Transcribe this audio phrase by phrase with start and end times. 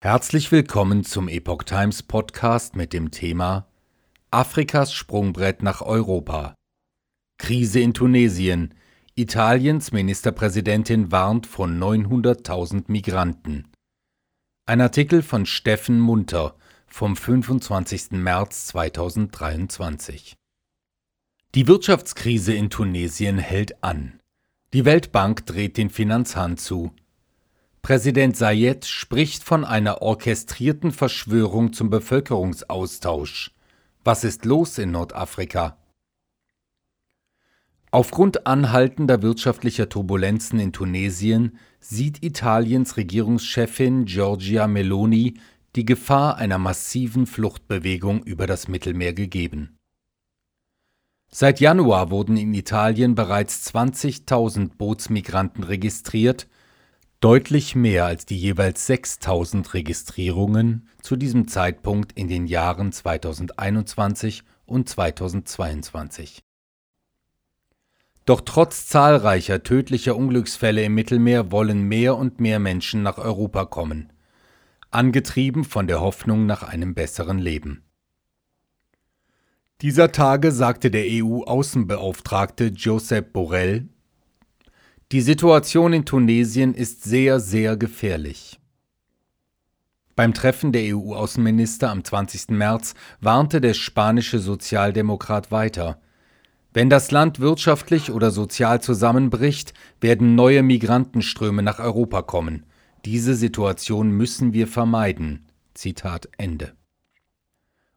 [0.00, 3.66] Herzlich willkommen zum Epoch Times Podcast mit dem Thema
[4.30, 6.54] Afrikas Sprungbrett nach Europa.
[7.36, 8.74] Krise in Tunesien.
[9.16, 13.72] Italiens Ministerpräsidentin warnt vor 900.000 Migranten.
[14.66, 16.54] Ein Artikel von Steffen Munter
[16.86, 18.12] vom 25.
[18.12, 20.36] März 2023.
[21.56, 24.20] Die Wirtschaftskrise in Tunesien hält an.
[24.72, 26.92] Die Weltbank dreht den Finanzhahn zu.
[27.82, 33.52] Präsident Sayed spricht von einer orchestrierten Verschwörung zum Bevölkerungsaustausch.
[34.04, 35.76] Was ist los in Nordafrika?
[37.90, 45.34] Aufgrund anhaltender wirtschaftlicher Turbulenzen in Tunesien sieht Italiens Regierungschefin Giorgia Meloni
[45.74, 49.78] die Gefahr einer massiven Fluchtbewegung über das Mittelmeer gegeben.
[51.30, 56.48] Seit Januar wurden in Italien bereits 20.000 Bootsmigranten registriert,
[57.20, 64.88] deutlich mehr als die jeweils 6000 Registrierungen zu diesem Zeitpunkt in den Jahren 2021 und
[64.88, 66.42] 2022.
[68.24, 74.12] Doch trotz zahlreicher tödlicher Unglücksfälle im Mittelmeer wollen mehr und mehr Menschen nach Europa kommen,
[74.90, 77.82] angetrieben von der Hoffnung nach einem besseren Leben.
[79.80, 83.88] Dieser Tage sagte der EU-Außenbeauftragte Josep Borrell
[85.10, 88.60] die Situation in Tunesien ist sehr, sehr gefährlich.
[90.14, 92.50] Beim Treffen der EU-Außenminister am 20.
[92.50, 96.00] März warnte der spanische Sozialdemokrat weiter.
[96.74, 102.66] Wenn das Land wirtschaftlich oder sozial zusammenbricht, werden neue Migrantenströme nach Europa kommen.
[103.06, 105.46] Diese Situation müssen wir vermeiden.
[105.72, 106.74] Zitat Ende.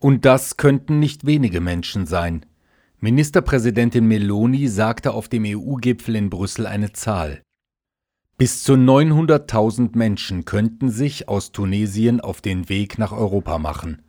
[0.00, 2.46] Und das könnten nicht wenige Menschen sein.
[3.06, 7.40] Ministerpräsidentin Meloni sagte auf dem EU-Gipfel in Brüssel eine Zahl.
[8.36, 14.02] Bis zu 900.000 Menschen könnten sich aus Tunesien auf den Weg nach Europa machen.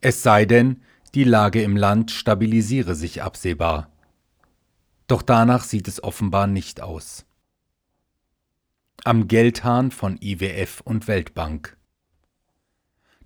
[0.00, 0.82] Es sei denn,
[1.14, 3.92] die Lage im Land stabilisiere sich absehbar.
[5.06, 7.26] Doch danach sieht es offenbar nicht aus.
[9.04, 11.76] Am Geldhahn von IWF und Weltbank.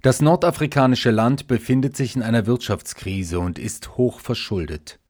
[0.03, 5.01] Das nordafrikanische Land befindet sich in einer Wirtschaftskrise und ist hoch verschuldet.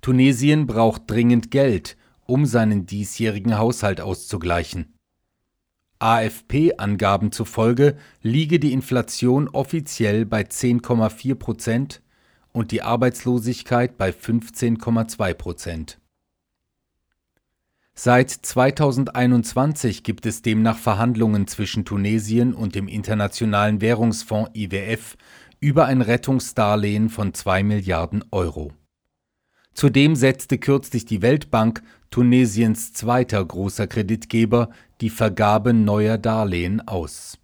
[0.00, 1.96] Tunesien braucht dringend Geld,
[2.26, 4.94] um seinen diesjährigen Haushalt auszugleichen.
[5.98, 12.02] AFP-Angaben zufolge liege die Inflation offiziell bei 10,4 Prozent
[12.52, 16.00] und die Arbeitslosigkeit bei 15,2 Prozent.
[17.94, 25.18] Seit 2021 gibt es demnach Verhandlungen zwischen Tunesien und dem Internationalen Währungsfonds IWF
[25.60, 28.72] über ein Rettungsdarlehen von 2 Milliarden Euro.
[29.74, 34.70] Zudem setzte kürzlich die Weltbank, Tunesiens zweiter großer Kreditgeber,
[35.00, 37.38] die Vergabe neuer Darlehen aus.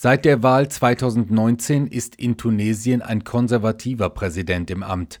[0.00, 5.20] Seit der Wahl 2019 ist in Tunesien ein konservativer Präsident im Amt.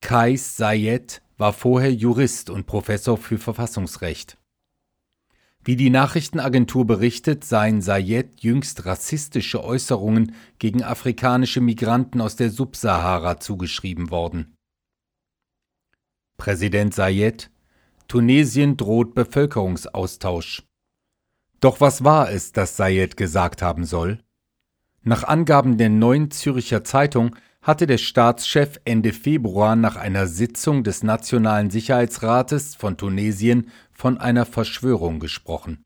[0.00, 4.36] Kais Sayed war vorher Jurist und Professor für Verfassungsrecht.
[5.64, 13.40] Wie die Nachrichtenagentur berichtet, seien Sayed jüngst rassistische Äußerungen gegen afrikanische Migranten aus der Subsahara
[13.40, 14.54] zugeschrieben worden.
[16.36, 17.50] Präsident Sayed
[18.08, 20.64] Tunesien droht Bevölkerungsaustausch.
[21.60, 24.18] Doch was war es, das Sayed gesagt haben soll?
[25.02, 31.02] Nach Angaben der Neuen Züricher Zeitung hatte der Staatschef Ende Februar nach einer Sitzung des
[31.02, 35.82] Nationalen Sicherheitsrates von Tunesien von einer Verschwörung gesprochen.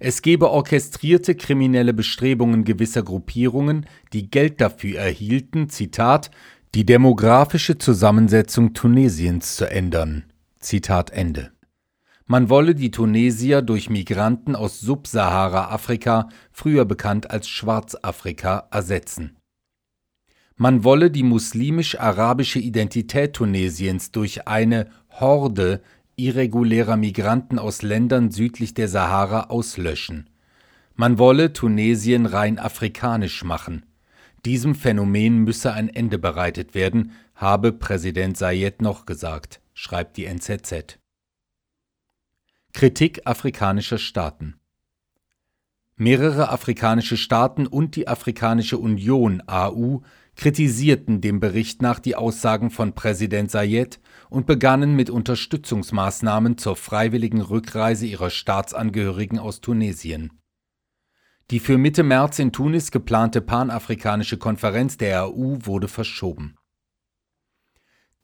[0.00, 6.32] Es gebe orchestrierte kriminelle Bestrebungen gewisser Gruppierungen, die Geld dafür erhielten, Zitat,
[6.74, 10.24] die demografische Zusammensetzung Tunesiens zu ändern.
[10.58, 11.52] Zitat Ende.
[12.26, 19.36] Man wolle die Tunesier durch Migranten aus Subsahara-Afrika, früher bekannt als Schwarzafrika, ersetzen.
[20.56, 25.82] Man wolle die muslimisch-arabische Identität Tunesiens durch eine Horde
[26.16, 30.30] irregulärer Migranten aus Ländern südlich der Sahara auslöschen.
[30.94, 33.84] Man wolle Tunesien rein afrikanisch machen.
[34.44, 41.00] Diesem Phänomen müsse ein Ende bereitet werden, habe Präsident Sayed noch gesagt, schreibt die NZZ.
[42.72, 44.54] Kritik afrikanischer Staaten
[45.96, 50.00] Mehrere afrikanische Staaten und die Afrikanische Union AU
[50.34, 57.40] kritisierten dem Bericht nach die Aussagen von Präsident Sayed und begannen mit Unterstützungsmaßnahmen zur freiwilligen
[57.40, 60.40] Rückreise ihrer Staatsangehörigen aus Tunesien.
[61.52, 66.56] Die für Mitte März in Tunis geplante panafrikanische Konferenz der AU wurde verschoben.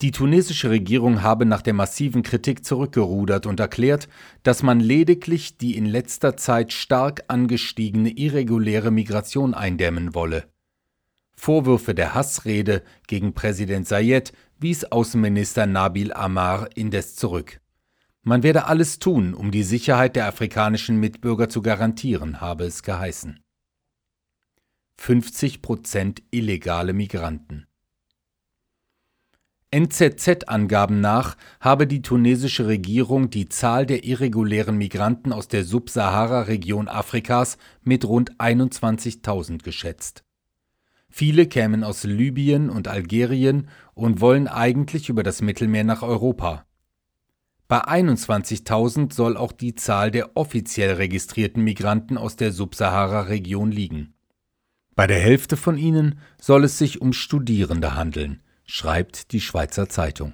[0.03, 4.09] Die tunesische Regierung habe nach der massiven Kritik zurückgerudert und erklärt,
[4.43, 10.49] dass man lediglich die in letzter Zeit stark angestiegene irreguläre Migration eindämmen wolle.
[11.37, 17.61] Vorwürfe der Hassrede gegen Präsident Sayed wies Außenminister Nabil Amar indes zurück.
[18.23, 23.41] Man werde alles tun, um die Sicherheit der afrikanischen Mitbürger zu garantieren, habe es geheißen.
[24.99, 27.67] 50 Prozent illegale Migranten.
[29.73, 37.57] NZZ-Angaben nach habe die tunesische Regierung die Zahl der irregulären Migranten aus der Subsahara-Region Afrikas
[37.83, 40.25] mit rund 21.000 geschätzt.
[41.09, 46.67] Viele kämen aus Libyen und Algerien und wollen eigentlich über das Mittelmeer nach Europa.
[47.69, 54.15] Bei 21.000 soll auch die Zahl der offiziell registrierten Migranten aus der Subsahara-Region liegen.
[54.97, 60.33] Bei der Hälfte von ihnen soll es sich um Studierende handeln, schreibt die Schweizer Zeitung.